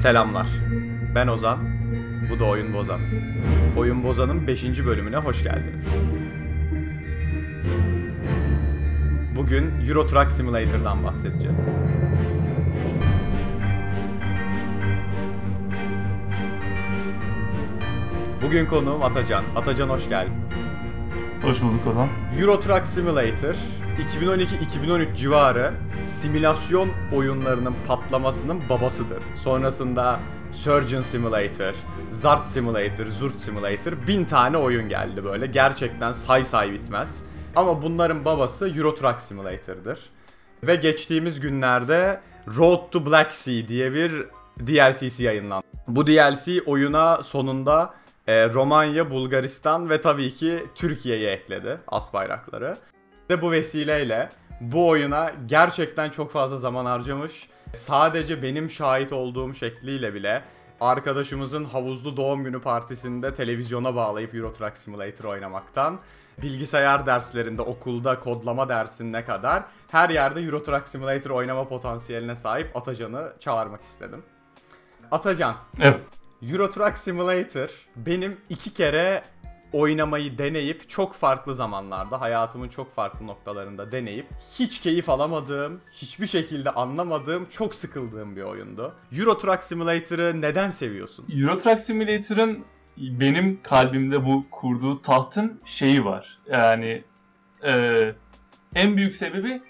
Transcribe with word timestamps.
Selamlar. 0.00 0.46
Ben 1.14 1.26
Ozan. 1.26 1.58
Bu 2.30 2.38
da 2.38 2.44
Oyun 2.44 2.74
Bozan. 2.74 3.00
Oyun 3.76 4.04
Bozan'ın 4.04 4.46
5. 4.46 4.84
bölümüne 4.86 5.16
hoş 5.16 5.44
geldiniz. 5.44 6.02
Bugün 9.36 9.88
Euro 9.88 10.06
Truck 10.06 10.30
Simulator'dan 10.30 11.04
bahsedeceğiz. 11.04 11.78
Bugün 18.42 18.66
konuğum 18.66 19.02
Atacan. 19.02 19.44
Atacan 19.56 19.88
hoş 19.88 20.08
geldin. 20.08 20.32
Hoş 21.42 21.62
bulduk 21.62 21.86
Ozan. 21.86 22.08
Euro 22.40 22.60
Truck 22.60 22.86
Simulator 22.86 23.54
2012-2013 23.98 25.14
civarı 25.14 25.72
simülasyon 26.02 26.90
oyunlarının 27.12 27.74
patlamasının 27.86 28.68
babasıdır. 28.68 29.22
Sonrasında 29.34 30.20
Surgeon 30.52 31.00
Simulator, 31.00 31.74
Zart 32.10 32.46
Simulator, 32.46 33.06
Zurt 33.06 33.34
Simulator 33.34 33.92
bin 34.06 34.24
tane 34.24 34.56
oyun 34.56 34.88
geldi 34.88 35.24
böyle. 35.24 35.46
Gerçekten 35.46 36.12
say 36.12 36.44
say 36.44 36.72
bitmez. 36.72 37.24
Ama 37.56 37.82
bunların 37.82 38.24
babası 38.24 38.68
Euro 38.68 38.94
Truck 38.94 39.20
Simulator'dır. 39.20 40.00
Ve 40.62 40.76
geçtiğimiz 40.76 41.40
günlerde 41.40 42.20
Road 42.56 42.90
to 42.90 43.06
Black 43.06 43.32
Sea 43.32 43.68
diye 43.68 43.94
bir 43.94 44.12
DLC'si 44.66 45.22
yayınlandı. 45.22 45.66
Bu 45.88 46.06
DLC 46.06 46.62
oyuna 46.66 47.22
sonunda 47.22 47.99
e, 48.30 48.48
Romanya, 48.48 49.10
Bulgaristan 49.10 49.90
ve 49.90 50.00
tabii 50.00 50.34
ki 50.34 50.66
Türkiye'yi 50.74 51.26
ekledi 51.26 51.80
as 51.88 52.14
bayrakları. 52.14 52.76
Ve 53.30 53.42
bu 53.42 53.52
vesileyle 53.52 54.28
bu 54.60 54.88
oyuna 54.88 55.32
gerçekten 55.48 56.10
çok 56.10 56.32
fazla 56.32 56.58
zaman 56.58 56.84
harcamış. 56.84 57.48
Sadece 57.74 58.42
benim 58.42 58.70
şahit 58.70 59.12
olduğum 59.12 59.54
şekliyle 59.54 60.14
bile 60.14 60.42
arkadaşımızın 60.80 61.64
havuzlu 61.64 62.16
doğum 62.16 62.44
günü 62.44 62.60
partisinde 62.60 63.34
televizyona 63.34 63.94
bağlayıp 63.96 64.34
Euro 64.34 64.52
Truck 64.52 64.76
Simulator 64.76 65.24
oynamaktan 65.24 66.00
bilgisayar 66.42 67.06
derslerinde, 67.06 67.62
okulda 67.62 68.18
kodlama 68.18 68.68
dersine 68.68 69.24
kadar 69.24 69.62
her 69.90 70.10
yerde 70.10 70.40
Euro 70.40 70.62
Truck 70.62 70.88
Simulator 70.88 71.30
oynama 71.30 71.68
potansiyeline 71.68 72.36
sahip 72.36 72.76
Atacan'ı 72.76 73.32
çağırmak 73.40 73.82
istedim. 73.82 74.22
Atacan, 75.10 75.56
Evet. 75.80 76.19
Euro 76.42 76.70
Truck 76.70 76.98
Simulator 76.98 77.70
benim 77.96 78.36
iki 78.48 78.74
kere 78.74 79.22
oynamayı 79.72 80.38
deneyip 80.38 80.88
çok 80.88 81.14
farklı 81.14 81.54
zamanlarda 81.54 82.20
hayatımın 82.20 82.68
çok 82.68 82.92
farklı 82.92 83.26
noktalarında 83.26 83.92
deneyip 83.92 84.26
hiç 84.58 84.80
keyif 84.80 85.08
alamadığım, 85.08 85.80
hiçbir 85.92 86.26
şekilde 86.26 86.70
anlamadığım, 86.70 87.46
çok 87.48 87.74
sıkıldığım 87.74 88.36
bir 88.36 88.42
oyundu. 88.42 88.94
Euro 89.12 89.38
Truck 89.38 89.62
Simulator'ı 89.62 90.40
neden 90.40 90.70
seviyorsun? 90.70 91.26
Euro 91.34 91.58
Truck 91.58 91.80
Simulator'ın 91.80 92.64
benim 92.96 93.62
kalbimde 93.62 94.24
bu 94.24 94.46
kurduğu 94.50 95.02
tahtın 95.02 95.60
şeyi 95.64 96.04
var. 96.04 96.38
Yani 96.50 97.04
e, 97.64 98.14
en 98.74 98.96
büyük 98.96 99.14
sebebi 99.14 99.62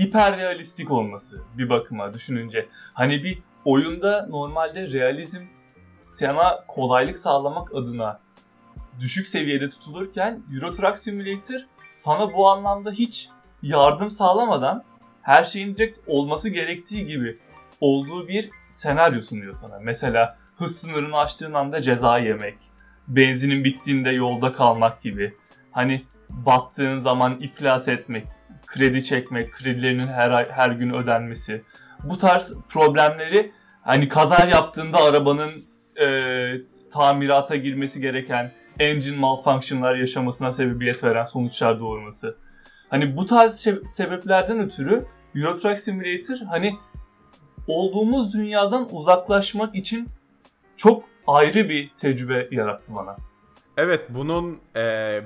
hiperrealistik 0.00 0.90
olması 0.90 1.42
bir 1.58 1.68
bakıma 1.68 2.14
düşününce. 2.14 2.68
Hani 2.94 3.24
bir 3.24 3.38
oyunda 3.64 4.26
normalde 4.26 4.90
realizm 4.90 5.42
sana 6.22 6.64
kolaylık 6.68 7.18
sağlamak 7.18 7.74
adına 7.74 8.20
düşük 9.00 9.28
seviyede 9.28 9.70
tutulurken 9.70 10.42
Euro 10.54 10.70
Truck 10.70 10.98
Simulator 10.98 11.60
sana 11.92 12.34
bu 12.34 12.48
anlamda 12.48 12.90
hiç 12.90 13.28
yardım 13.62 14.10
sağlamadan 14.10 14.84
her 15.22 15.44
şeyin 15.44 15.74
direkt 15.74 15.98
olması 16.06 16.48
gerektiği 16.48 17.06
gibi 17.06 17.38
olduğu 17.80 18.28
bir 18.28 18.50
senaryo 18.68 19.20
sunuyor 19.20 19.52
sana. 19.52 19.78
Mesela 19.78 20.38
hız 20.56 20.76
sınırını 20.76 21.18
aştığın 21.18 21.52
anda 21.52 21.82
ceza 21.82 22.18
yemek, 22.18 22.58
benzinin 23.08 23.64
bittiğinde 23.64 24.10
yolda 24.10 24.52
kalmak 24.52 25.02
gibi. 25.02 25.36
Hani 25.72 26.04
battığın 26.28 26.98
zaman 26.98 27.40
iflas 27.40 27.88
etmek, 27.88 28.26
kredi 28.66 29.04
çekmek, 29.04 29.52
kredilerinin 29.52 30.08
her 30.08 30.30
ay, 30.30 30.50
her 30.50 30.70
gün 30.70 30.90
ödenmesi. 30.90 31.62
Bu 32.04 32.18
tarz 32.18 32.54
problemleri 32.68 33.52
hani 33.82 34.08
kaza 34.08 34.44
yaptığında 34.46 34.98
arabanın 34.98 35.71
e, 36.00 36.06
tamirata 36.90 37.56
girmesi 37.56 38.00
gereken 38.00 38.52
engine 38.78 39.16
malfunctionlar 39.16 39.94
yaşamasına 39.94 40.52
sebebiyet 40.52 41.04
veren 41.04 41.24
sonuçlar 41.24 41.80
doğurması. 41.80 42.36
Hani 42.88 43.16
bu 43.16 43.26
tarz 43.26 43.68
sebeplerden 43.84 44.60
ötürü 44.60 45.04
Euro 45.36 45.54
Truck 45.54 45.78
Simulator 45.78 46.46
hani 46.46 46.78
olduğumuz 47.66 48.34
dünyadan 48.34 48.88
uzaklaşmak 48.92 49.74
için 49.74 50.08
çok 50.76 51.04
ayrı 51.26 51.68
bir 51.68 51.90
tecrübe 51.94 52.48
yarattı 52.50 52.94
bana. 52.94 53.16
Evet 53.76 54.00
bunun 54.08 54.58
e, 54.76 54.80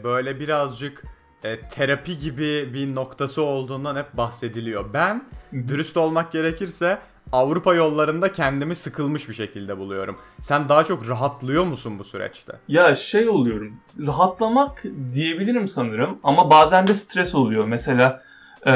böyle 0.05 0.41
birazcık 0.41 1.05
e, 1.45 1.61
terapi 1.61 2.19
gibi 2.19 2.75
bir 2.75 2.95
noktası 2.95 3.43
olduğundan 3.43 3.97
hep 3.97 4.17
bahsediliyor. 4.17 4.93
Ben 4.93 5.25
dürüst 5.53 5.97
olmak 5.97 6.33
gerekirse 6.33 6.99
Avrupa 7.33 7.75
yollarında 7.75 8.33
kendimi 8.33 8.77
sıkılmış 8.77 9.29
bir 9.29 9.35
şekilde 9.35 9.79
buluyorum. 9.79 10.19
Sen 10.41 10.69
daha 10.69 10.85
çok 10.85 11.09
rahatlıyor 11.09 11.65
musun 11.65 11.99
bu 11.99 12.05
süreçte? 12.05 12.53
Ya 12.69 12.95
şey 12.95 13.29
oluyorum, 13.29 13.77
rahatlamak 14.07 14.83
diyebilirim 15.13 15.69
sanırım 15.69 16.19
ama 16.23 16.51
bazen 16.51 16.87
de 16.87 16.95
stres 16.95 17.35
oluyor. 17.35 17.65
Mesela 17.67 18.23
e, 18.67 18.73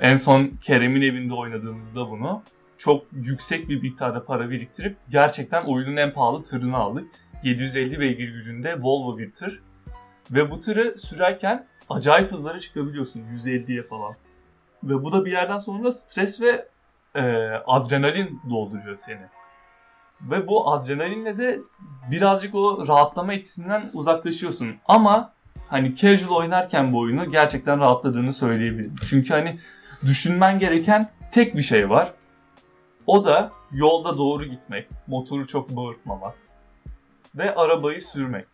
en 0.00 0.16
son 0.16 0.50
Kerem'in 0.62 1.02
evinde 1.02 1.34
oynadığımızda 1.34 2.10
bunu 2.10 2.42
çok 2.78 3.06
yüksek 3.12 3.68
bir 3.68 3.82
miktarda 3.82 4.24
para 4.24 4.50
biriktirip 4.50 4.96
gerçekten 5.08 5.64
oyunun 5.64 5.96
en 5.96 6.12
pahalı 6.12 6.42
tırını 6.42 6.76
aldık. 6.76 7.04
750 7.42 8.00
beygir 8.00 8.28
gücünde 8.28 8.76
Volvo 8.80 9.18
bir 9.18 9.32
tır. 9.32 9.62
Ve 10.30 10.50
bu 10.50 10.60
tırı 10.60 10.98
sürerken 10.98 11.66
acayip 11.88 12.32
hızlara 12.32 12.60
çıkabiliyorsun 12.60 13.20
150'ye 13.20 13.82
falan. 13.82 14.14
Ve 14.84 15.04
bu 15.04 15.12
da 15.12 15.24
bir 15.24 15.32
yerden 15.32 15.58
sonra 15.58 15.92
stres 15.92 16.40
ve 16.40 16.68
e, 17.14 17.20
adrenalin 17.66 18.40
dolduruyor 18.50 18.96
seni. 18.96 19.22
Ve 20.20 20.46
bu 20.46 20.72
adrenalinle 20.72 21.38
de 21.38 21.60
birazcık 22.10 22.54
o 22.54 22.88
rahatlama 22.88 23.34
etkisinden 23.34 23.90
uzaklaşıyorsun. 23.94 24.76
Ama 24.86 25.32
hani 25.68 25.96
casual 25.96 26.36
oynarken 26.36 26.92
bu 26.92 26.98
oyunu 26.98 27.30
gerçekten 27.30 27.80
rahatladığını 27.80 28.32
söyleyebilirim. 28.32 28.94
Çünkü 29.08 29.34
hani 29.34 29.58
düşünmen 30.06 30.58
gereken 30.58 31.10
tek 31.32 31.56
bir 31.56 31.62
şey 31.62 31.90
var. 31.90 32.12
O 33.06 33.24
da 33.24 33.52
yolda 33.72 34.18
doğru 34.18 34.44
gitmek, 34.44 34.88
motoru 35.06 35.46
çok 35.46 35.70
bağırtmamak 35.70 36.34
ve 37.34 37.54
arabayı 37.54 38.00
sürmek. 38.00 38.46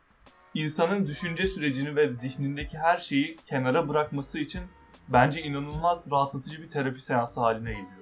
İnsanın 0.54 1.06
düşünce 1.06 1.47
sürecini 1.47 1.97
ve 1.97 2.12
zihnindeki 2.12 2.78
her 2.78 2.99
şeyi 2.99 3.37
kenara 3.37 3.88
bırakması 3.88 4.38
için 4.38 4.62
bence 5.09 5.43
inanılmaz 5.43 6.10
rahatlatıcı 6.12 6.62
bir 6.62 6.69
terapi 6.69 7.00
seansı 7.00 7.41
haline 7.41 7.70
geliyor. 7.70 8.00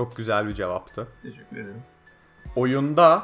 Çok 0.00 0.16
güzel 0.16 0.48
bir 0.48 0.54
cevaptı. 0.54 1.08
Teşekkür 1.22 1.56
ederim. 1.56 1.82
Oyunda 2.56 3.22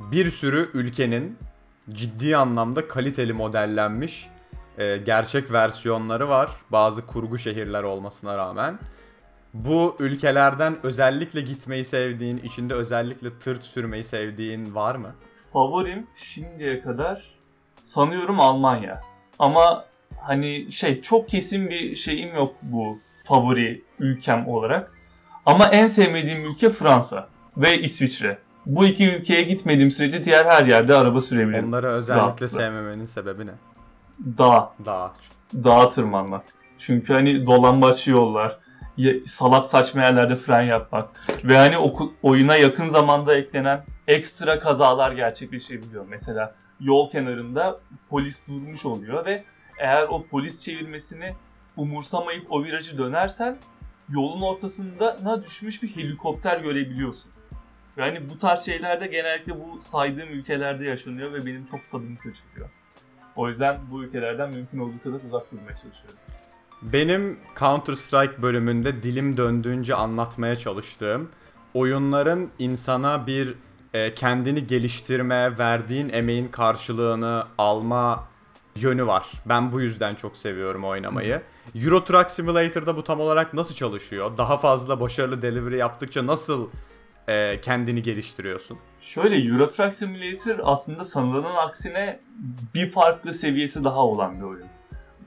bir 0.00 0.30
sürü 0.30 0.70
ülkenin 0.74 1.38
ciddi 1.90 2.36
anlamda 2.36 2.88
kaliteli 2.88 3.32
modellenmiş 3.32 4.28
e, 4.78 4.96
gerçek 4.96 5.52
versiyonları 5.52 6.28
var. 6.28 6.50
Bazı 6.70 7.06
kurgu 7.06 7.38
şehirler 7.38 7.82
olmasına 7.82 8.36
rağmen. 8.38 8.78
Bu 9.54 9.96
ülkelerden 9.98 10.76
özellikle 10.82 11.40
gitmeyi 11.40 11.84
sevdiğin, 11.84 12.38
içinde 12.38 12.74
özellikle 12.74 13.38
tırt 13.38 13.62
sürmeyi 13.62 14.04
sevdiğin 14.04 14.74
var 14.74 14.94
mı? 14.94 15.14
Favorim 15.52 16.06
şimdiye 16.16 16.82
kadar 16.82 17.34
sanıyorum 17.80 18.40
Almanya. 18.40 19.00
Ama 19.38 19.84
hani 20.20 20.72
şey 20.72 21.00
çok 21.02 21.28
kesin 21.28 21.70
bir 21.70 21.94
şeyim 21.94 22.34
yok 22.34 22.54
bu 22.62 22.98
favori 23.24 23.84
ülkem 23.98 24.48
olarak. 24.48 24.93
Ama 25.46 25.66
en 25.68 25.86
sevmediğim 25.86 26.44
ülke 26.44 26.70
Fransa 26.70 27.28
ve 27.56 27.80
İsviçre. 27.80 28.38
Bu 28.66 28.84
iki 28.86 29.10
ülkeye 29.10 29.42
gitmediğim 29.42 29.90
sürece 29.90 30.24
diğer 30.24 30.44
her 30.46 30.66
yerde 30.66 30.94
araba 30.94 31.20
sürebilirim. 31.20 31.68
Onları 31.68 31.86
özellikle 31.92 32.22
Rahatlıkla. 32.22 32.48
sevmemenin 32.58 33.04
sebebi 33.04 33.46
ne? 33.46 33.50
Dağ, 34.38 34.72
Daha. 34.84 35.12
dağa 35.54 35.88
tırmanmak. 35.88 36.42
Çünkü 36.78 37.14
hani 37.14 37.46
dolambaçlı 37.46 38.12
yollar, 38.12 38.58
salak 39.26 39.66
saçma 39.66 40.02
yerlerde 40.02 40.36
fren 40.36 40.62
yapmak 40.62 41.08
ve 41.44 41.56
hani 41.56 41.78
oku- 41.78 42.12
oyuna 42.22 42.56
yakın 42.56 42.88
zamanda 42.88 43.36
eklenen 43.36 43.84
ekstra 44.08 44.58
kazalar 44.58 45.12
gerçekleşebiliyor. 45.12 46.04
Mesela 46.08 46.54
yol 46.80 47.10
kenarında 47.10 47.80
polis 48.10 48.46
durmuş 48.48 48.84
oluyor 48.86 49.26
ve 49.26 49.44
eğer 49.78 50.06
o 50.08 50.26
polis 50.26 50.62
çevirmesini 50.64 51.34
umursamayıp 51.76 52.46
o 52.52 52.64
virajı 52.64 52.98
dönersen 52.98 53.56
yolun 54.08 54.42
ortasında 54.42 55.42
düşmüş 55.42 55.82
bir 55.82 55.96
helikopter 55.96 56.60
görebiliyorsun. 56.60 57.30
Yani 57.96 58.30
bu 58.30 58.38
tarz 58.38 58.60
şeyler 58.60 59.00
de 59.00 59.06
genellikle 59.06 59.54
bu 59.54 59.80
saydığım 59.80 60.28
ülkelerde 60.28 60.84
yaşanıyor 60.84 61.32
ve 61.32 61.46
benim 61.46 61.66
çok 61.66 61.80
tadımı 61.92 62.16
kaçırıyor. 62.16 62.70
O 63.36 63.48
yüzden 63.48 63.80
bu 63.90 64.04
ülkelerden 64.04 64.50
mümkün 64.50 64.78
olduğu 64.78 65.02
kadar 65.02 65.20
uzak 65.28 65.52
durmaya 65.52 65.76
çalışıyorum. 65.76 66.18
Benim 66.82 67.38
Counter 67.58 67.94
Strike 67.94 68.42
bölümünde 68.42 69.02
dilim 69.02 69.36
döndüğünce 69.36 69.94
anlatmaya 69.94 70.56
çalıştığım 70.56 71.30
oyunların 71.74 72.50
insana 72.58 73.26
bir 73.26 73.54
e, 73.94 74.14
kendini 74.14 74.66
geliştirme, 74.66 75.58
verdiğin 75.58 76.08
emeğin 76.08 76.48
karşılığını 76.48 77.46
alma 77.58 78.28
yönü 78.76 79.06
var. 79.06 79.26
Ben 79.46 79.72
bu 79.72 79.80
yüzden 79.80 80.14
çok 80.14 80.36
seviyorum 80.36 80.84
oynamayı. 80.84 81.42
Euro 81.74 82.04
Truck 82.04 82.30
Simulator'da 82.30 82.96
bu 82.96 83.04
tam 83.04 83.20
olarak 83.20 83.54
nasıl 83.54 83.74
çalışıyor? 83.74 84.36
Daha 84.36 84.56
fazla 84.56 85.00
başarılı 85.00 85.42
delivery 85.42 85.76
yaptıkça 85.76 86.26
nasıl 86.26 86.68
e, 87.28 87.60
kendini 87.60 88.02
geliştiriyorsun? 88.02 88.78
Şöyle 89.00 89.36
Euro 89.36 89.66
Truck 89.66 89.92
Simulator 89.92 90.58
aslında 90.62 91.04
sanılanın 91.04 91.56
aksine 91.56 92.20
bir 92.74 92.90
farklı 92.90 93.34
seviyesi 93.34 93.84
daha 93.84 93.98
olan 94.06 94.38
bir 94.40 94.44
oyun. 94.44 94.66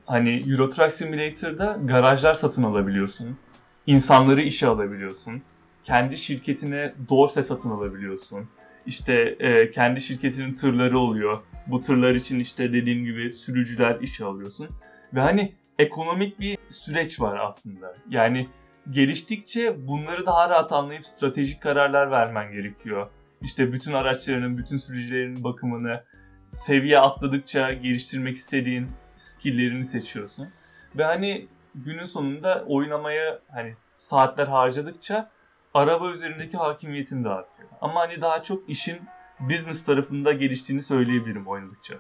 Hani 0.06 0.44
Euro 0.52 0.70
Truck 0.70 0.92
Simulator'da 0.94 1.78
garajlar 1.84 2.34
satın 2.34 2.64
alabiliyorsun. 2.64 3.38
insanları 3.88 4.42
işe 4.42 4.68
alabiliyorsun. 4.68 5.42
Kendi 5.84 6.18
şirketine 6.18 6.94
dorse 7.10 7.44
satın 7.44 7.70
alabiliyorsun. 7.72 8.50
İşte 8.86 9.14
e, 9.40 9.72
kendi 9.72 10.02
şirketinin 10.02 10.54
tırları 10.56 11.00
oluyor. 11.00 11.38
Bu 11.68 11.82
tırlar 11.82 12.16
için 12.16 12.40
işte 12.40 12.74
dediğim 12.74 13.06
gibi 13.06 13.30
sürücüler 13.30 14.00
işe 14.02 14.26
alıyorsun. 14.26 14.70
Ve 15.14 15.20
hani 15.20 15.56
ekonomik 15.80 16.40
bir 16.40 16.58
süreç 16.70 17.22
var 17.22 17.38
aslında. 17.38 17.96
Yani 18.10 18.50
geliştikçe 18.90 19.88
bunları 19.88 20.26
daha 20.26 20.50
rahat 20.50 20.72
anlayıp 20.72 21.06
stratejik 21.06 21.62
kararlar 21.62 22.12
vermen 22.12 22.52
gerekiyor. 22.52 23.10
İşte 23.42 23.74
bütün 23.74 23.94
araçlarının, 23.94 24.58
bütün 24.58 24.78
sürücülerin 24.78 25.44
bakımını 25.44 26.04
seviye 26.48 27.00
atladıkça 27.00 27.74
geliştirmek 27.74 28.36
istediğin 28.36 28.88
skill'lerini 29.18 29.86
seçiyorsun. 29.86 30.50
Ve 30.96 31.04
hani 31.04 31.48
günün 31.76 32.06
sonunda 32.06 32.66
oynamaya 32.68 33.40
hani 33.52 33.74
saatler 33.98 34.48
harcadıkça 34.48 35.30
araba 35.74 36.12
üzerindeki 36.12 36.58
hakimiyetin 36.58 37.24
de 37.24 37.30
artıyor. 37.30 37.70
Ama 37.82 38.00
hani 38.00 38.22
daha 38.22 38.44
çok 38.44 38.70
işin 38.70 39.00
business 39.40 39.86
tarafında 39.86 40.32
geliştiğini 40.32 40.82
söyleyebilirim 40.82 41.48
oynadıkça. 41.48 41.96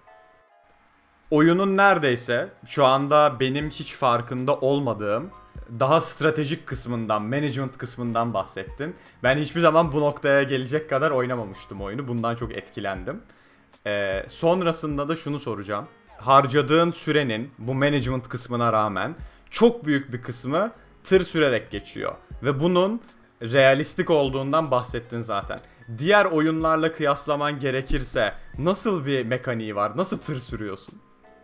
Oyunun 1.31 1.78
neredeyse 1.78 2.50
şu 2.66 2.86
anda 2.86 3.39
benim 3.39 3.69
hiç 3.69 3.95
farkında 3.95 4.56
olmadığım 4.56 5.31
daha 5.80 6.01
stratejik 6.01 6.68
kısmından, 6.68 7.22
management 7.22 7.78
kısmından 7.78 8.34
bahsettin. 8.34 8.95
Ben 9.24 9.38
hiçbir 9.38 9.60
zaman 9.60 9.92
bu 9.92 10.01
noktaya 10.01 10.44
gelecek 10.44 10.89
kadar 10.89 11.12
oynamamıştım 11.12 11.81
oyunu. 11.81 12.07
Bundan 12.07 12.36
çok 12.36 12.51
etkilendim. 12.51 13.22
Ee, 13.88 14.25
sonrasında 14.30 15.07
da 15.07 15.16
şunu 15.16 15.40
soracağım. 15.40 15.88
Harcadığın 16.18 16.92
sürenin 16.92 17.51
bu 17.60 17.74
management 17.74 18.30
kısmına 18.30 18.74
rağmen 18.74 19.16
çok 19.50 19.86
büyük 19.86 20.13
bir 20.13 20.22
kısmı 20.22 20.72
tır 21.04 21.22
sürerek 21.22 21.72
geçiyor. 21.72 22.16
Ve 22.44 22.60
bunun 22.60 23.01
realistik 23.42 24.10
olduğundan 24.10 24.72
bahsettin 24.72 25.19
zaten. 25.19 25.60
Diğer 25.98 26.25
oyunlarla 26.25 26.92
kıyaslaman 26.92 27.60
gerekirse 27.60 28.34
nasıl 28.57 29.06
bir 29.06 29.25
mekaniği 29.25 29.75
var? 29.75 29.98
Nasıl 29.98 30.18
tır 30.18 30.39
sürüyorsun? 30.39 31.01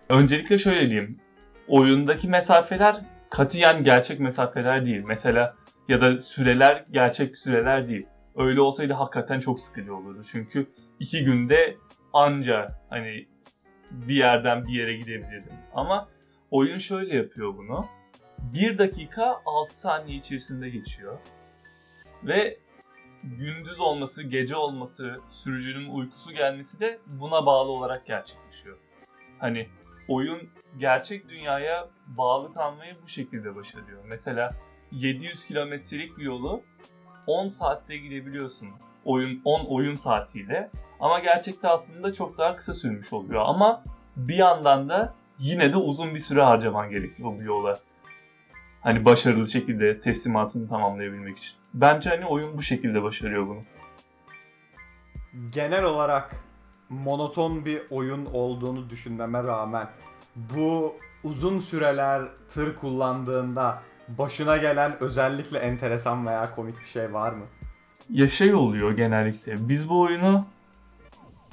Öncelikle 0.10 0.58
şöyle 0.58 0.90
diyeyim. 0.90 1.20
Oyundaki 1.68 2.30
mesafeler 2.30 2.96
katiyen 3.30 3.84
gerçek 3.84 4.20
mesafeler 4.20 4.86
değil. 4.86 5.04
Mesela 5.06 5.56
ya 5.88 6.02
da 6.02 6.20
süreler 6.20 6.86
gerçek 6.92 7.38
süreler 7.38 7.88
değil. 7.90 8.06
Öyle 8.38 8.62
olsaydı 8.62 8.94
hakikaten 8.94 9.40
çok 9.40 9.60
sıkıcı 9.60 9.96
olurdu. 9.96 10.22
Çünkü 10.32 10.68
iki 11.00 11.24
günde 11.24 11.78
anca 12.14 12.80
hani 12.90 13.28
bir 13.92 14.16
yerden 14.16 14.68
bir 14.68 14.74
yere 14.74 14.94
gidebilirdim. 14.98 15.54
Ama 15.74 16.08
oyun 16.52 16.78
şöyle 16.78 17.16
yapıyor 17.16 17.58
bunu. 17.58 17.86
1 18.40 18.78
dakika 18.78 19.42
6 19.46 19.80
saniye 19.80 20.18
içerisinde 20.18 20.70
geçiyor. 20.70 21.18
Ve 22.28 22.58
gündüz 23.24 23.80
olması, 23.80 24.24
gece 24.24 24.56
olması, 24.56 25.20
sürücünün 25.28 25.90
uykusu 25.90 26.32
gelmesi 26.32 26.80
de 26.80 27.00
buna 27.08 27.46
bağlı 27.46 27.72
olarak 27.72 28.06
gerçekleşiyor. 28.06 28.78
Hani 29.40 29.68
oyun 30.08 30.50
gerçek 30.78 31.30
dünyaya 31.30 31.90
bağlı 32.08 32.54
kalmayı 32.54 32.96
bu 33.04 33.08
şekilde 33.08 33.56
başarıyor. 33.56 34.04
Mesela 34.08 34.56
700 34.92 35.46
kilometrelik 35.46 36.18
bir 36.18 36.24
yolu 36.24 36.64
10 37.28 37.48
saatte 37.48 37.98
gidebiliyorsun. 37.98 38.70
Oyun 39.06 39.42
10 39.46 39.66
oyun 39.66 39.96
saatiyle. 39.96 40.72
Ama 41.00 41.20
gerçekte 41.20 41.68
aslında 41.68 42.14
çok 42.14 42.38
daha 42.38 42.56
kısa 42.56 42.74
sürmüş 42.74 43.14
oluyor. 43.14 43.42
Ama 43.46 43.84
bir 44.16 44.36
yandan 44.36 44.90
da 44.90 45.14
yine 45.40 45.72
de 45.72 45.78
uzun 45.78 46.14
bir 46.14 46.20
süre 46.20 46.42
harcaman 46.42 46.90
gerekiyor 46.90 47.34
bu 47.40 47.44
yola. 47.44 47.80
Hani 48.82 49.06
başarılı 49.06 49.48
şekilde 49.48 50.00
teslimatını 50.00 50.70
tamamlayabilmek 50.70 51.38
için. 51.38 51.63
Bence 51.74 52.10
hani 52.10 52.26
oyun 52.26 52.58
bu 52.58 52.62
şekilde 52.62 53.04
başarıyor 53.04 53.48
bunu. 53.48 53.62
Genel 55.52 55.84
olarak 55.84 56.36
monoton 56.90 57.66
bir 57.66 57.82
oyun 57.90 58.26
olduğunu 58.26 58.90
düşünmeme 58.90 59.44
rağmen 59.44 59.88
bu 60.36 60.96
uzun 61.24 61.60
süreler 61.60 62.24
tır 62.50 62.76
kullandığında 62.76 63.82
başına 64.08 64.58
gelen 64.58 65.04
özellikle 65.04 65.58
enteresan 65.58 66.28
veya 66.28 66.52
komik 66.56 66.80
bir 66.80 66.86
şey 66.86 67.14
var 67.14 67.32
mı? 67.32 67.44
Ya 68.10 68.28
şey 68.28 68.54
oluyor 68.54 68.92
genellikle. 68.92 69.56
Biz 69.70 69.90
bu 69.90 70.02
oyunu 70.02 70.46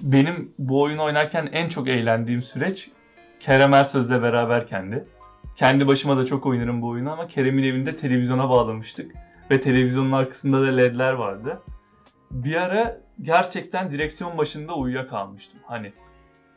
benim 0.03 0.53
bu 0.59 0.83
oyunu 0.83 1.03
oynarken 1.03 1.49
en 1.53 1.69
çok 1.69 1.89
eğlendiğim 1.89 2.43
süreç 2.43 2.91
Kerem 3.41 3.75
Ersöz'le 3.75 4.23
beraberkendi. 4.23 5.05
Kendi 5.57 5.87
başıma 5.87 6.17
da 6.17 6.25
çok 6.25 6.47
oynarım 6.47 6.83
bu 6.83 6.89
oyunu 6.89 7.13
ama 7.13 7.27
Kerem'in 7.27 7.63
evinde 7.63 7.97
televizyona 7.97 8.51
bağlamıştık. 8.51 9.13
Ve 9.51 9.61
televizyonun 9.61 10.13
arkasında 10.13 10.63
da 10.63 10.67
ledler 10.67 11.13
vardı. 11.13 11.63
Bir 12.31 12.57
ara 12.57 13.01
gerçekten 13.23 13.91
direksiyon 13.91 14.39
başında 14.39 14.75
uyuyakalmıştım. 14.75 15.61
Hani 15.67 15.93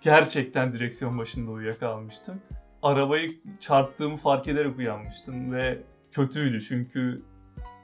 gerçekten 0.01 0.73
direksiyon 0.73 1.17
başında 1.17 1.51
uyuyakalmıştım. 1.51 2.41
Arabayı 2.81 3.31
çarptığımı 3.59 4.17
fark 4.17 4.47
ederek 4.47 4.77
uyanmıştım 4.77 5.53
ve 5.53 5.81
kötüydü 6.11 6.61
çünkü 6.61 7.21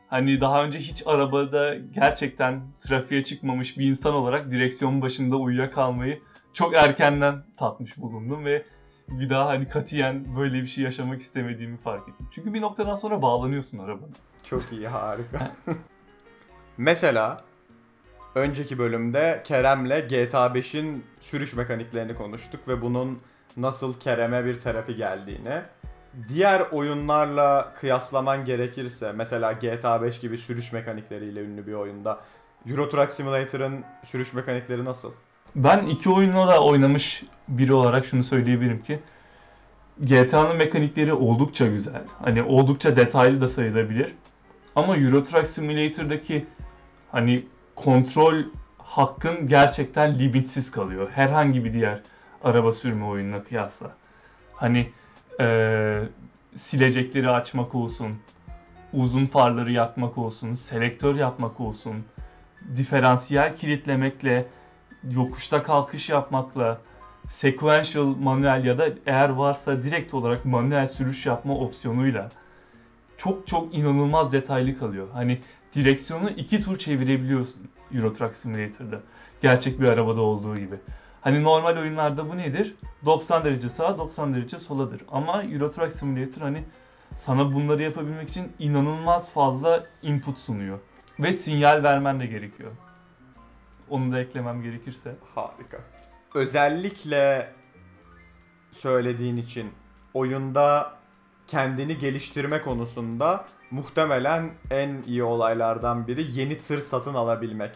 hani 0.07 0.41
daha 0.41 0.63
önce 0.63 0.79
hiç 0.79 1.03
arabada 1.06 1.75
gerçekten 1.75 2.61
trafiğe 2.79 3.23
çıkmamış 3.23 3.77
bir 3.77 3.85
insan 3.85 4.13
olarak 4.13 4.51
direksiyon 4.51 5.01
başında 5.01 5.35
uyuyakalmayı 5.35 6.21
çok 6.53 6.75
erkenden 6.75 7.44
tatmış 7.57 7.97
bulundum 7.97 8.45
ve 8.45 8.65
bir 9.07 9.29
daha 9.29 9.50
hani 9.50 9.67
katiyen 9.69 10.38
böyle 10.38 10.61
bir 10.61 10.67
şey 10.67 10.83
yaşamak 10.83 11.21
istemediğimi 11.21 11.77
fark 11.77 12.09
ettim. 12.09 12.27
Çünkü 12.31 12.53
bir 12.53 12.61
noktadan 12.61 12.95
sonra 12.95 13.21
bağlanıyorsun 13.21 13.78
arabana. 13.78 14.11
Çok 14.44 14.72
iyi, 14.72 14.88
harika. 14.88 15.52
Mesela 16.78 17.44
önceki 18.36 18.80
bölümde 18.80 19.44
Kerem'le 19.46 20.08
GTA 20.08 20.48
5'in 20.48 21.06
sürüş 21.19 21.54
mekaniklerini 21.54 22.16
konuştuk 22.16 22.68
ve 22.68 22.81
bunun 22.81 23.19
nasıl 23.58 24.00
Kerem'e 24.00 24.46
bir 24.46 24.60
terapi 24.60 24.96
geldiğini. 24.96 25.62
Diğer 26.28 26.62
oyunlarla 26.72 27.74
kıyaslaman 27.80 28.46
gerekirse 28.46 29.12
mesela 29.12 29.52
GTA 29.52 30.02
5 30.02 30.19
gibi 30.19 30.38
sürüş 30.38 30.74
mekanikleriyle 30.74 31.42
ünlü 31.42 31.68
bir 31.68 31.74
oyunda 31.74 32.19
Euro 32.69 32.90
Truck 32.90 33.12
Simulator'ın 33.12 33.84
sürüş 34.04 34.34
mekanikleri 34.34 34.86
nasıl? 34.86 35.12
Ben 35.56 35.86
iki 35.86 36.10
oyunu 36.10 36.48
da 36.48 36.64
oynamış 36.64 37.24
biri 37.48 37.74
olarak 37.74 38.06
şunu 38.06 38.24
söyleyebilirim 38.24 38.84
ki 38.84 39.00
GTA'nın 40.03 40.56
mekanikleri 40.56 41.13
oldukça 41.13 41.68
güzel. 41.68 42.03
Hani 42.23 42.44
oldukça 42.44 42.95
detaylı 42.95 43.41
da 43.41 43.47
sayılabilir. 43.47 44.13
Ama 44.75 44.97
Euro 44.97 45.23
Truck 45.23 45.47
Simulator'daki 45.47 46.45
hani 47.11 47.44
kontrol 47.75 48.35
hakkın 48.77 49.47
gerçekten 49.47 50.19
limitsiz 50.19 50.71
kalıyor. 50.71 51.09
Herhangi 51.13 51.65
bir 51.65 51.73
diğer 51.73 51.99
araba 52.44 52.71
sürme 52.71 53.06
oyununa 53.06 53.44
kıyasla. 53.44 53.91
Hani 54.53 54.89
eee, 55.39 56.01
silecekleri 56.56 57.29
açmak 57.29 57.75
olsun, 57.75 58.18
uzun 58.94 59.25
farları 59.25 59.71
yakmak 59.71 60.18
olsun, 60.18 60.56
selektör 60.56 61.15
yapmak 61.15 61.59
olsun, 61.59 62.03
diferansiyel 62.75 63.56
kilitlemekle, 63.56 64.47
yokuşta 65.11 65.63
kalkış 65.63 66.09
yapmakla, 66.09 66.81
sequential 67.30 68.06
manuel 68.06 68.66
ya 68.66 68.78
da 68.78 68.90
eğer 69.06 69.30
varsa 69.30 69.83
direkt 69.83 70.14
olarak 70.14 70.45
manuel 70.45 70.88
sürüş 70.88 71.26
yapma 71.26 71.54
opsiyonuyla 71.54 72.30
çok 73.18 73.48
çok 73.48 73.74
inanılmaz 73.74 74.33
detaylı 74.33 74.80
kalıyor. 74.80 75.07
Hani 75.14 75.40
direksiyonu 75.74 76.30
iki 76.30 76.64
tur 76.64 76.78
çevirebiliyorsun 76.78 77.69
Euro 77.94 78.12
Truck 78.12 78.36
Simulator'da. 78.36 79.00
Gerçek 79.42 79.80
bir 79.81 79.90
arabada 79.90 80.21
olduğu 80.21 80.57
gibi. 80.57 80.76
Hani 81.21 81.44
normal 81.44 81.78
oyunlarda 81.78 82.30
bu 82.30 82.38
nedir? 82.38 82.76
90 83.06 83.44
derece 83.44 83.69
sağa 83.69 83.98
90 83.98 84.33
derece 84.33 84.59
soladır. 84.59 85.02
Ama 85.12 85.44
Euro 85.44 85.69
Truck 85.69 85.92
Simulator 85.92 86.42
hani 86.42 86.64
sana 87.16 87.54
bunları 87.54 87.83
yapabilmek 87.83 88.30
için 88.30 88.52
inanılmaz 88.59 89.33
fazla 89.33 89.86
input 90.02 90.38
sunuyor. 90.38 90.80
Ve 91.19 91.33
sinyal 91.33 91.83
vermen 91.83 92.19
de 92.19 92.26
gerekiyor. 92.26 92.71
Onu 93.90 94.12
da 94.12 94.19
eklemem 94.19 94.62
gerekirse. 94.62 95.16
Harika. 95.36 95.78
Özellikle 96.33 97.54
söylediğin 98.71 99.38
için 99.38 99.71
oyunda 100.14 100.94
kendini 101.48 101.98
geliştirme 101.98 102.62
konusunda 102.62 103.45
muhtemelen 103.71 104.52
en 104.71 105.04
iyi 105.07 105.24
olaylardan 105.24 106.07
biri 106.07 106.40
yeni 106.40 106.57
tır 106.57 106.81
satın 106.81 107.14
alabilmek. 107.14 107.71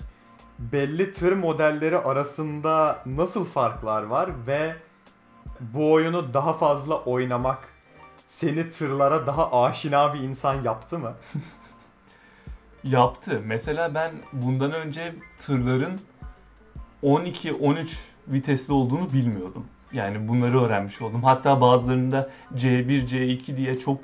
Belli 0.59 1.11
tır 1.11 1.33
modelleri 1.33 1.97
arasında 1.97 2.99
nasıl 3.05 3.45
farklar 3.45 4.03
var 4.03 4.29
ve 4.47 4.75
bu 5.59 5.91
oyunu 5.93 6.33
daha 6.33 6.53
fazla 6.53 6.99
oynamak 6.99 7.67
seni 8.27 8.69
tırlara 8.71 9.27
daha 9.27 9.63
aşina 9.63 10.13
bir 10.13 10.19
insan 10.19 10.63
yaptı 10.63 10.99
mı? 10.99 11.13
Yaptı. 12.83 13.41
Mesela 13.45 13.95
ben 13.95 14.11
bundan 14.33 14.71
önce 14.71 15.15
tırların 15.37 15.99
12-13 17.03 18.12
vitesli 18.27 18.73
olduğunu 18.73 19.13
bilmiyordum. 19.13 19.65
Yani 19.93 20.27
bunları 20.27 20.63
öğrenmiş 20.63 21.01
oldum. 21.01 21.23
Hatta 21.23 21.61
bazılarında 21.61 22.29
C1, 22.55 23.07
C2 23.07 23.57
diye 23.57 23.77
çok 23.77 23.99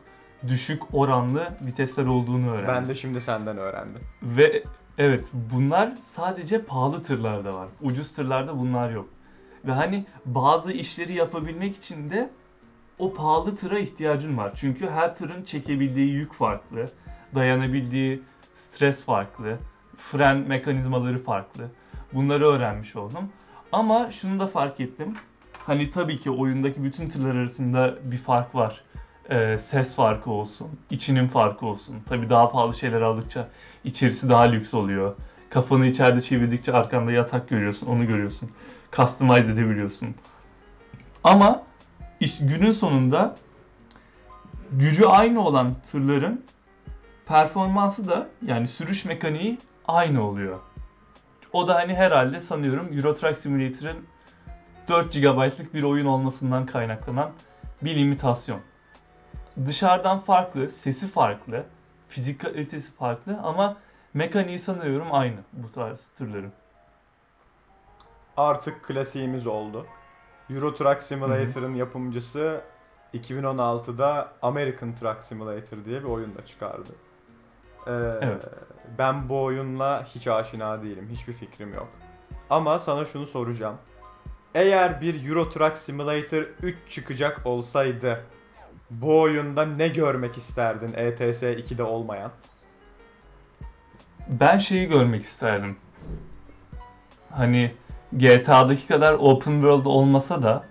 düşük 0.47 0.83
oranlı 0.93 1.57
vitesler 1.61 2.05
olduğunu 2.05 2.51
öğrendim. 2.51 2.75
Ben 2.75 2.87
de 2.87 2.95
şimdi 2.95 3.21
senden 3.21 3.57
öğrendim. 3.57 4.01
Ve 4.23 4.63
evet 4.97 5.31
bunlar 5.53 5.93
sadece 6.03 6.61
pahalı 6.61 7.03
tırlarda 7.03 7.53
var. 7.53 7.67
Ucuz 7.81 8.15
tırlarda 8.15 8.59
bunlar 8.59 8.91
yok. 8.91 9.09
Ve 9.65 9.71
hani 9.71 10.05
bazı 10.25 10.71
işleri 10.71 11.13
yapabilmek 11.13 11.75
için 11.75 12.09
de 12.09 12.29
o 12.99 13.13
pahalı 13.13 13.55
tıra 13.55 13.79
ihtiyacın 13.79 14.37
var. 14.37 14.51
Çünkü 14.55 14.89
her 14.89 15.15
tırın 15.15 15.43
çekebildiği 15.43 16.09
yük 16.09 16.33
farklı, 16.33 16.85
dayanabildiği 17.35 18.23
stres 18.53 19.05
farklı, 19.05 19.57
fren 19.97 20.37
mekanizmaları 20.37 21.23
farklı. 21.23 21.67
Bunları 22.13 22.47
öğrenmiş 22.47 22.95
oldum. 22.95 23.29
Ama 23.71 24.11
şunu 24.11 24.39
da 24.39 24.47
fark 24.47 24.79
ettim. 24.79 25.15
Hani 25.65 25.89
tabii 25.89 26.19
ki 26.19 26.31
oyundaki 26.31 26.83
bütün 26.83 27.09
tırlar 27.09 27.35
arasında 27.35 27.95
bir 28.11 28.17
fark 28.17 28.55
var. 28.55 28.81
Ee, 29.29 29.57
ses 29.57 29.95
farkı 29.95 30.31
olsun, 30.31 30.67
içinin 30.89 31.27
farkı 31.27 31.65
olsun. 31.65 31.95
Tabii 32.05 32.29
daha 32.29 32.51
pahalı 32.51 32.75
şeyler 32.75 33.01
aldıkça 33.01 33.49
içerisi 33.83 34.29
daha 34.29 34.41
lüks 34.41 34.73
oluyor. 34.73 35.15
Kafanı 35.49 35.85
içeride 35.85 36.21
çevirdikçe 36.21 36.73
arkanda 36.73 37.11
yatak 37.11 37.49
görüyorsun, 37.49 37.87
onu 37.87 38.07
görüyorsun. 38.07 38.51
Customize 38.91 39.51
edebiliyorsun. 39.51 40.15
Ama 41.23 41.63
iş, 42.19 42.39
günün 42.39 42.71
sonunda 42.71 43.35
gücü 44.71 45.05
aynı 45.05 45.41
olan 45.41 45.75
tırların 45.91 46.45
performansı 47.25 48.07
da 48.07 48.27
yani 48.45 48.67
sürüş 48.67 49.05
mekaniği 49.05 49.57
aynı 49.87 50.23
oluyor. 50.23 50.59
O 51.53 51.67
da 51.67 51.75
hani 51.75 51.95
herhalde 51.95 52.39
sanıyorum 52.39 52.89
Euro 52.93 53.13
Truck 53.13 53.37
Simulator'ın 53.37 54.05
4 54.87 55.13
GB'lık 55.13 55.73
bir 55.73 55.83
oyun 55.83 56.05
olmasından 56.05 56.65
kaynaklanan 56.65 57.31
bir 57.81 57.95
limitasyon. 57.95 58.59
Dışarıdan 59.65 60.19
farklı, 60.19 60.69
sesi 60.69 61.07
farklı, 61.07 61.63
fizik 62.07 62.41
kalitesi 62.41 62.91
farklı 62.91 63.39
ama 63.43 63.77
mekaniği 64.13 64.59
sanıyorum 64.59 65.07
aynı 65.11 65.37
bu 65.53 65.71
tarz 65.71 66.09
türlerin. 66.17 66.51
Artık 68.37 68.83
klasiğimiz 68.83 69.47
oldu. 69.47 69.85
Euro 70.49 70.75
Truck 70.75 71.01
Simulator'ın 71.01 71.73
yapımcısı 71.73 72.61
2016'da 73.13 74.31
American 74.41 74.95
Truck 74.95 75.23
Simulator 75.23 75.85
diye 75.85 75.99
bir 75.99 76.07
oyun 76.07 76.35
da 76.35 76.45
çıkardı. 76.45 76.91
Ee, 77.89 77.91
Evet. 78.21 78.45
Ben 78.97 79.29
bu 79.29 79.43
oyunla 79.43 80.03
hiç 80.03 80.27
aşina 80.27 80.83
değilim. 80.83 81.07
Hiçbir 81.11 81.33
fikrim 81.33 81.73
yok. 81.73 81.87
Ama 82.49 82.79
sana 82.79 83.05
şunu 83.05 83.25
soracağım. 83.25 83.77
Eğer 84.55 85.01
bir 85.01 85.29
Euro 85.29 85.49
Truck 85.49 85.77
Simulator 85.77 86.43
3 86.63 86.75
çıkacak 86.89 87.41
olsaydı 87.45 88.23
bu 88.89 89.21
oyunda 89.21 89.65
ne 89.65 89.87
görmek 89.87 90.37
isterdin 90.37 90.93
ETS 90.95 91.43
2'de 91.43 91.83
olmayan? 91.83 92.31
Ben 94.27 94.57
şeyi 94.57 94.87
görmek 94.87 95.23
isterdim. 95.23 95.77
Hani 97.31 97.71
GTA'daki 98.13 98.87
kadar 98.87 99.13
open 99.13 99.51
world 99.51 99.85
olmasa 99.85 100.43
da 100.43 100.63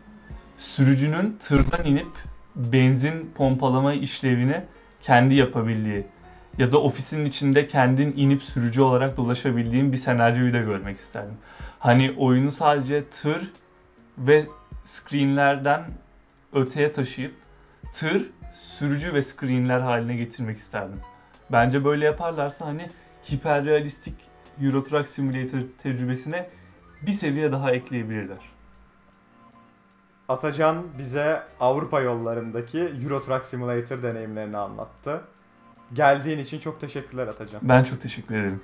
sürücünün 0.57 1.39
tırdan 1.41 1.85
inip 1.85 2.13
benzin 2.57 3.33
pompalama 3.37 3.93
işlevini 3.95 4.65
kendi 5.03 5.35
yapabildiği 5.35 6.07
ya 6.59 6.73
da 6.73 6.83
ofisin 6.83 7.25
içinde 7.25 7.67
kendin 7.67 8.15
inip 8.17 8.43
sürücü 8.43 8.81
olarak 8.83 9.17
dolaşabildiğin 9.17 9.93
bir 9.93 9.97
senaryoyu 9.97 10.53
da 10.53 10.59
görmek 10.59 10.99
isterdim. 10.99 11.39
Hani 11.79 12.15
oyunu 12.19 12.51
sadece 12.51 13.09
tır 13.09 13.53
ve 14.19 14.47
screenlerden 14.85 15.85
öteye 16.53 16.93
taşıyıp 16.93 17.35
tır, 17.93 18.31
sürücü 18.55 19.15
ve 19.15 19.23
screenler 19.23 19.79
haline 19.79 20.17
getirmek 20.17 20.59
isterdim. 20.59 21.01
Bence 21.53 21.85
böyle 21.85 22.05
yaparlarsa 22.05 22.67
hani 22.67 22.89
hiperrealistik 23.33 24.15
Euro 24.63 24.83
Truck 24.83 25.09
Simulator 25.09 25.59
tecrübesine 25.83 26.49
bir 27.07 27.13
seviye 27.13 27.53
daha 27.53 27.73
ekleyebilirler. 27.73 28.39
Atacan 30.29 30.85
bize 30.99 31.43
Avrupa 31.61 32.01
yollarındaki 32.01 32.79
Euro 32.79 33.23
Truck 33.23 33.47
Simulator 33.47 34.03
deneyimlerini 34.03 34.57
anlattı. 34.57 35.23
Geldiğin 35.93 36.39
için 36.39 36.59
çok 36.61 36.81
teşekkürler 36.81 37.27
Atacan. 37.27 37.61
Ben 37.65 37.85
çok 37.85 38.01
teşekkür 38.01 38.35
ederim. 38.35 38.61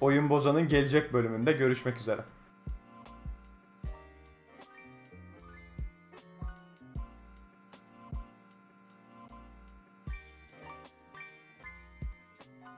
Oyun 0.00 0.30
Bozan'ın 0.30 0.68
gelecek 0.68 1.12
bölümünde 1.12 1.52
görüşmek 1.52 1.96
üzere. 1.96 2.20